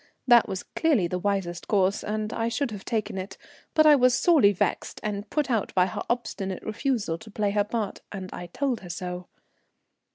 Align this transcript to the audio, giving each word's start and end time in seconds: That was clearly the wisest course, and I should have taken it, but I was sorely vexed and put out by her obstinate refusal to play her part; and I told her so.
That 0.25 0.49
was 0.49 0.63
clearly 0.63 1.05
the 1.05 1.19
wisest 1.19 1.67
course, 1.67 2.03
and 2.03 2.33
I 2.33 2.49
should 2.49 2.71
have 2.71 2.83
taken 2.83 3.19
it, 3.19 3.37
but 3.75 3.85
I 3.85 3.95
was 3.95 4.15
sorely 4.17 4.51
vexed 4.51 4.99
and 5.03 5.29
put 5.29 5.51
out 5.51 5.71
by 5.75 5.85
her 5.85 6.01
obstinate 6.09 6.63
refusal 6.63 7.19
to 7.19 7.29
play 7.29 7.51
her 7.51 7.63
part; 7.63 8.01
and 8.11 8.27
I 8.33 8.47
told 8.47 8.79
her 8.79 8.89
so. 8.89 9.27